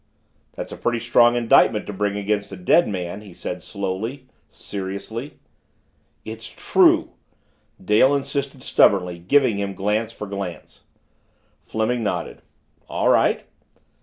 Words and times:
"That's 0.53 0.71
a 0.71 0.77
pretty 0.77 0.97
strong 0.97 1.35
indictment 1.35 1.85
to 1.85 1.93
bring 1.93 2.17
against 2.17 2.51
a 2.51 2.57
dead 2.57 2.87
man," 2.87 3.21
he 3.21 3.35
said 3.35 3.61
slowly, 3.61 4.25
seriously. 4.49 5.37
"It's 6.25 6.47
true!" 6.47 7.11
Dale 7.79 8.15
insisted 8.15 8.63
stubbornly, 8.63 9.19
giving 9.19 9.57
him 9.57 9.75
glance 9.75 10.11
for 10.11 10.25
glance. 10.25 10.85
Fleming 11.61 12.01
nodded. 12.01 12.41
"All 12.89 13.09
right." 13.09 13.43